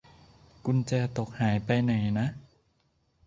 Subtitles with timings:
[0.65, 2.27] กุญแจตกหายไปไหนนะ